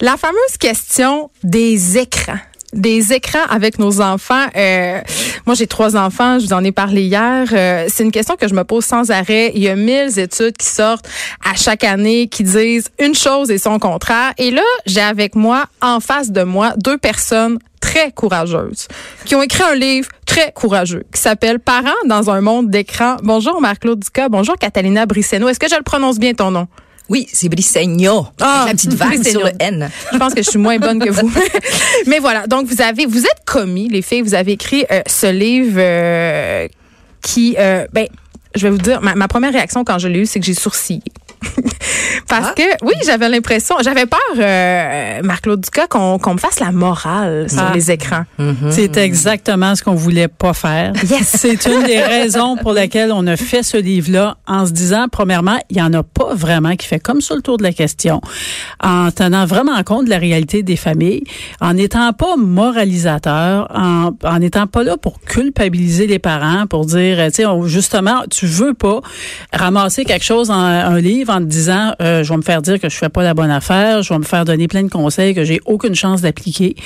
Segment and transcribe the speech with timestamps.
[0.00, 2.38] la fameuse question des écrans
[2.76, 4.46] des écrans avec nos enfants.
[4.54, 5.00] Euh,
[5.46, 7.48] moi, j'ai trois enfants, je vous en ai parlé hier.
[7.52, 9.52] Euh, c'est une question que je me pose sans arrêt.
[9.54, 11.08] Il y a mille études qui sortent
[11.44, 14.32] à chaque année qui disent une chose et son contraire.
[14.38, 18.88] Et là, j'ai avec moi, en face de moi, deux personnes très courageuses
[19.24, 23.16] qui ont écrit un livre très courageux qui s'appelle Parents dans un monde d'écran.
[23.22, 24.28] Bonjour Marc-Claude Ducas.
[24.28, 25.48] Bonjour Catalina Brisseno.
[25.48, 26.66] Est-ce que je le prononce bien ton nom?
[27.08, 28.26] Oui, c'est Brisseigno.
[28.40, 29.88] Ah, la petite vague sur le N.
[30.12, 31.30] Je pense que je suis moins bonne que vous.
[32.06, 35.30] Mais voilà, donc vous avez, vous êtes commis, les filles, vous avez écrit euh, ce
[35.30, 36.68] livre euh,
[37.22, 38.06] qui, euh, ben,
[38.54, 40.54] je vais vous dire, ma, ma première réaction quand je l'ai eu, c'est que j'ai
[40.54, 41.02] sourcillé.
[42.28, 42.54] Parce Ah.
[42.56, 47.48] que, oui, j'avais l'impression, j'avais peur, euh, Marc-Claude Ducas, qu'on qu'on me fasse la morale
[47.48, 47.72] sur Ah.
[47.74, 48.24] les écrans.
[48.70, 50.92] C'est exactement ce qu'on voulait pas faire.
[51.22, 55.58] C'est une des raisons pour lesquelles on a fait ce livre-là en se disant, premièrement,
[55.70, 58.20] il y en a pas vraiment qui fait comme ça le tour de la question,
[58.82, 61.22] en tenant vraiment compte de la réalité des familles,
[61.60, 67.18] en n'étant pas moralisateur, en en n'étant pas là pour culpabiliser les parents, pour dire,
[67.26, 69.00] tu sais, justement, tu veux pas
[69.52, 72.80] ramasser quelque chose dans un livre en te disant, euh, je vais me faire dire
[72.80, 75.34] que je fais pas la bonne affaire, je vais me faire donner plein de conseils
[75.34, 76.76] que j'ai aucune chance d'appliquer.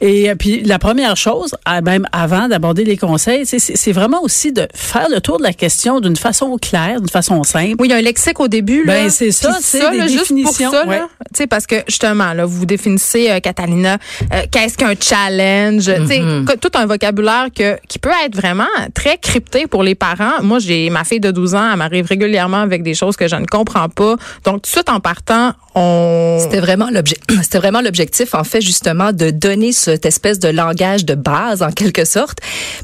[0.00, 4.52] Et euh, puis la première chose, même avant d'aborder les conseils, c'est c'est vraiment aussi
[4.52, 7.76] de faire le tour de la question d'une façon claire, d'une façon simple.
[7.78, 8.84] Oui, il y a un lexique au début.
[8.84, 8.94] Là.
[8.94, 11.02] Ben, c'est ça, c'est des juste pour définitions, ça, là, ouais.
[11.38, 13.98] Tu sais, parce que justement, là, vous définissez, euh, Catalina,
[14.34, 16.58] euh, qu'est-ce qu'un challenge, tu sais, Mm-hmm.
[16.58, 20.42] tout un vocabulaire que, qui peut être vraiment très crypté pour les parents.
[20.42, 23.36] Moi, j'ai ma fille de 12 ans, elle m'arrive régulièrement avec des choses que je
[23.36, 24.16] ne comprends pas.
[24.44, 26.38] Donc, tout de suite en partant, on...
[26.40, 31.04] C'était vraiment l'obje- c'était vraiment l'objectif en fait justement de donner cette espèce de langage
[31.04, 32.38] de base en quelque sorte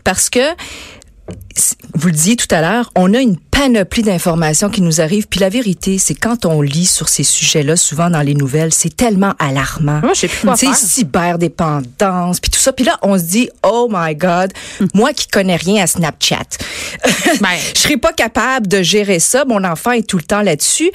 [0.04, 0.38] parce que
[2.04, 5.26] vous le disiez tout à l'heure, on a une panoplie d'informations qui nous arrivent.
[5.26, 8.94] Puis la vérité, c'est quand on lit sur ces sujets-là, souvent dans les nouvelles, c'est
[8.94, 10.00] tellement alarmant.
[10.02, 10.76] Moi, je sais plus quoi Tu sais, faire.
[10.76, 12.74] cyberdépendance, puis tout ça.
[12.74, 14.52] Puis là, on se dit, oh my God,
[14.92, 16.44] moi qui connais rien à Snapchat,
[17.40, 19.46] Ben, je serais pas capable de gérer ça.
[19.46, 20.90] Mon enfant est tout le temps là-dessus.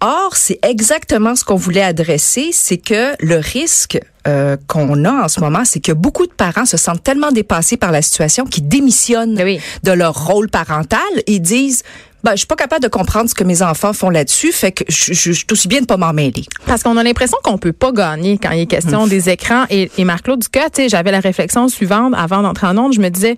[0.00, 5.28] Or, c'est exactement ce qu'on voulait adresser, c'est que le risque euh, qu'on a en
[5.28, 8.68] ce moment, c'est que beaucoup de parents se sentent tellement dépassés par la situation qu'ils
[8.68, 9.60] démissionnent oui.
[9.82, 11.82] de leur rôle parental et disent
[12.24, 14.84] ben, je suis pas capable de comprendre ce que mes enfants font là-dessus, fait que
[14.88, 16.44] je, je, je suis aussi bien de pas m'en mêler.
[16.66, 19.64] Parce qu'on a l'impression qu'on peut pas gagner quand il est question des écrans.
[19.70, 22.92] Et, et Marc-Claude Ducas, j'avais la réflexion suivante avant d'entrer en onde.
[22.92, 23.36] Je me disais,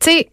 [0.00, 0.28] tu sais,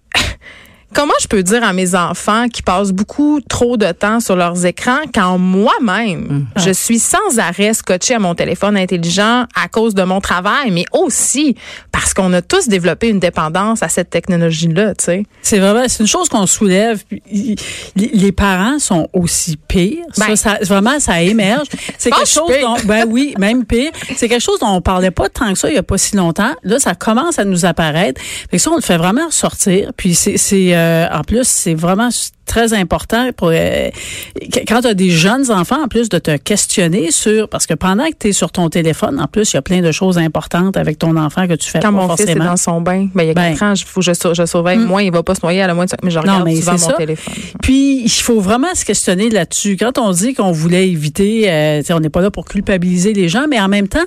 [0.93, 4.65] comment je peux dire à mes enfants qui passent beaucoup trop de temps sur leurs
[4.65, 10.03] écrans quand moi-même, je suis sans arrêt scotché à mon téléphone intelligent à cause de
[10.03, 11.55] mon travail, mais aussi
[11.91, 15.23] parce qu'on a tous développé une dépendance à cette technologie-là, tu sais?
[15.41, 17.03] C'est vraiment, c'est une chose qu'on soulève.
[17.95, 20.05] Les parents sont aussi pires.
[20.17, 20.35] Ben.
[20.35, 21.67] ça, ça- vraiment, ça émerge.
[21.97, 22.61] C'est quelque chose pire.
[22.61, 23.91] dont, ben oui, même pire.
[24.15, 26.15] C'est quelque chose dont on parlait pas tant que ça il y a pas si
[26.15, 26.53] longtemps.
[26.63, 28.21] Là, ça commence à nous apparaître.
[28.21, 29.91] Fait que ça, on le fait vraiment ressortir.
[29.97, 30.37] Puis c'est
[30.77, 32.09] euh, en plus, c'est vraiment
[32.47, 33.89] très important pour euh,
[34.67, 38.05] quand tu as des jeunes enfants en plus de te questionner sur parce que pendant
[38.05, 40.77] que tu es sur ton téléphone en plus il y a plein de choses importantes
[40.77, 42.45] avec ton enfant que tu fais Quand pas mon fils est forcément.
[42.45, 43.53] dans son bain, ben, il y a Ben.
[43.61, 45.95] ans, il faut je, je surveille moins, il va pas se noyer à la moindre,
[46.03, 46.93] mais je regarde mais souvent mon ça.
[46.93, 47.33] téléphone.
[47.61, 49.77] Puis il faut vraiment se questionner là-dessus.
[49.77, 53.45] Quand on dit qu'on voulait éviter, euh, on n'est pas là pour culpabiliser les gens,
[53.49, 54.05] mais en même temps,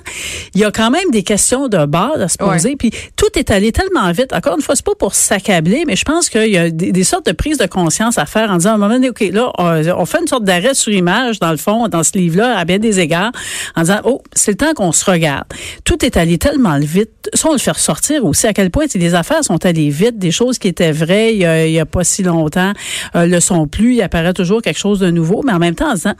[0.55, 2.69] il y a quand même des questions de base à se poser.
[2.69, 2.75] Ouais.
[2.75, 4.33] Puis tout est allé tellement vite.
[4.33, 7.03] Encore une fois, c'est pas pour s'accabler, mais je pense qu'il y a des, des
[7.03, 10.05] sortes de prises de conscience à en disant à un moment donné, ok, là, on,
[10.05, 12.99] fait une sorte d'arrêt sur image dans le fond, dans ce livre-là, à bien des
[12.99, 13.31] égards,
[13.75, 15.45] en disant, oh, c'est le temps qu'on se regarde.
[15.83, 17.29] Tout est allé tellement vite.
[17.33, 18.47] Ça, on le fait ressortir aussi.
[18.47, 21.45] À quel point les affaires sont allées vite, des choses qui étaient vraies il y
[21.45, 22.73] a, il y a pas si longtemps
[23.15, 23.95] euh, le sont plus.
[23.95, 26.13] Il apparaît toujours quelque chose de nouveau, mais en même temps, en disant,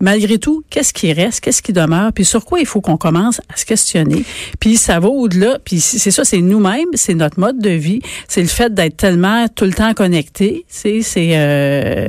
[0.00, 3.40] malgré tout, qu'est-ce qui reste, qu'est-ce qui demeure, puis sur quoi il faut qu'on commence
[3.52, 4.24] à se questionner.
[4.60, 5.58] Puis ça va au-delà.
[5.64, 9.46] Puis c'est ça, c'est nous-mêmes, c'est notre mode de vie, c'est le fait d'être tellement
[9.48, 10.64] tout le temps connecté.
[10.68, 11.53] C'est, c'est, euh,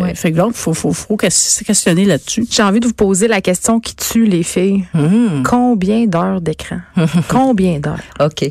[0.01, 0.15] Ouais.
[0.15, 2.45] fait que donc faut, faut, faut se questionner là-dessus.
[2.49, 4.85] J'ai envie de vous poser la question qui tue les filles.
[4.93, 5.43] Hmm.
[5.43, 6.79] Combien d'heures d'écran?
[7.29, 7.99] Combien d'heures?
[8.19, 8.49] OK.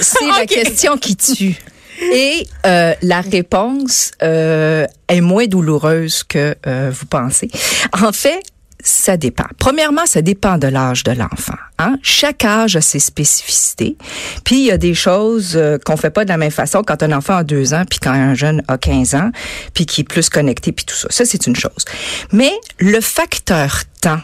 [0.00, 1.58] C'est la question qui tue.
[2.00, 7.50] Et euh, la réponse euh, est moins douloureuse que euh, vous pensez.
[7.92, 8.40] En fait,
[8.82, 9.46] ça dépend.
[9.58, 11.56] Premièrement, ça dépend de l'âge de l'enfant.
[11.78, 11.98] Hein?
[12.02, 13.96] Chaque âge a ses spécificités.
[14.44, 17.02] Puis il y a des choses euh, qu'on fait pas de la même façon quand
[17.02, 19.30] un enfant a deux ans, puis quand un jeune a 15 ans,
[19.74, 21.08] puis qui est plus connecté, puis tout ça.
[21.10, 21.84] Ça, c'est une chose.
[22.32, 24.20] Mais le facteur temps,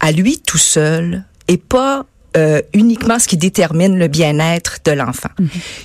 [0.00, 2.06] à lui tout seul, est pas
[2.36, 5.28] euh, uniquement ce qui détermine le bien-être de l'enfant.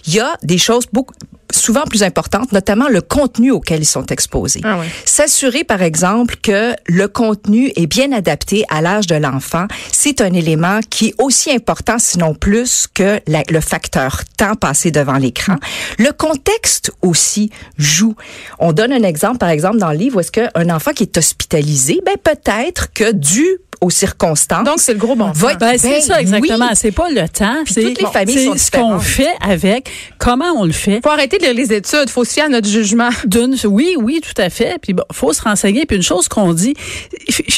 [0.06, 1.14] Il y a des choses beaucoup
[1.54, 4.62] souvent plus importantes, notamment le contenu auquel ils sont exposés.
[4.64, 4.88] Ah ouais.
[5.06, 10.34] S'assurer, par exemple, que le contenu est bien adapté à l'âge de l'enfant, c'est un
[10.34, 15.56] élément qui est aussi important, sinon plus, que la- le facteur temps passé devant l'écran.
[15.98, 18.16] Le contexte aussi joue.
[18.60, 21.18] On donne un exemple, par exemple, dans le livre, où est-ce qu'un enfant qui est
[21.18, 23.46] hospitalisé, ben peut-être que dû
[23.82, 25.58] aux circonstances, Donc, c'est le gros bon sens.
[25.60, 26.68] Ben, c'est Ben ça, exactement.
[26.70, 26.76] oui.
[26.76, 27.58] C'est pas le temps.
[27.66, 31.00] Puis C'est toutes les familles c'est sont ce qu'on fait avec, comment on le fait?
[31.04, 32.10] faut arrêter de lire les études.
[32.10, 33.10] faut se fier à notre jugement.
[33.26, 34.78] D'une, oui, oui, tout à fait.
[34.82, 35.86] Puis bon, faut se renseigner.
[35.86, 36.74] Puis une chose qu'on dit,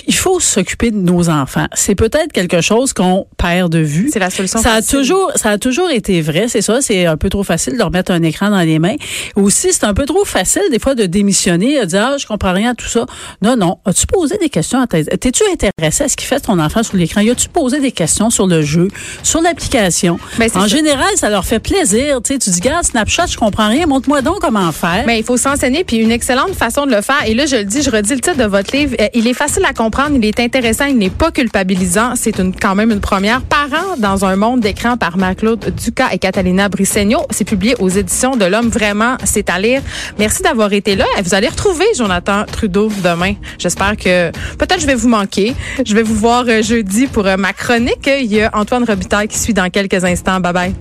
[0.08, 1.68] il faut s'occuper de nos enfants.
[1.74, 4.10] C'est peut-être quelque chose qu'on perd de vue.
[4.12, 6.48] C'est la solution Ça a toujours, ça a toujours été vrai.
[6.48, 6.82] C'est ça.
[6.82, 8.96] C'est un peu trop facile de remettre un écran dans les mains.
[9.36, 12.54] Aussi, c'est un peu trop facile des fois de démissionner, de dire ah, je comprends
[12.54, 13.06] rien à tout ça.
[13.42, 13.78] Non, non.
[13.86, 16.98] As-tu posé des questions à tes, t'es-tu intéressé à ce qu'il fait ton enfant sur
[16.98, 17.22] l'écran?
[17.22, 18.88] Y a-tu posé des questions sur le jeu,
[19.24, 20.20] sur l'application?
[20.38, 20.68] Ben, En ça.
[20.68, 22.20] général, ça leur fait plaisir.
[22.24, 23.86] Tu sais, tu dis regarde Snapchat, je comprends rien.
[23.88, 25.04] Montre-moi donc comment faire.
[25.06, 27.24] Mais il faut s'enseigner, puis une excellente façon de le faire.
[27.28, 28.96] Et là, je le dis, je redis le titre de votre livre.
[29.00, 32.14] Euh, il est facile à comprendre, il est intéressant, il n'est pas culpabilisant.
[32.16, 33.42] C'est une, quand même une première.
[33.42, 37.20] Parents dans un monde d'écran par Marc-Claude Ducas et Catalina Brissegno.
[37.30, 38.70] C'est publié aux éditions de l'Homme.
[38.70, 39.82] Vraiment, c'est à lire.
[40.18, 41.06] Merci d'avoir été là.
[41.24, 43.34] Vous allez retrouver Jonathan Trudeau demain.
[43.58, 45.54] J'espère que peut-être je vais vous manquer.
[45.86, 48.08] Je vais vous voir euh, jeudi pour euh, ma chronique.
[48.08, 50.40] Il y a Antoine Robitaille qui suit dans quelques instants.
[50.40, 50.74] Bye bye.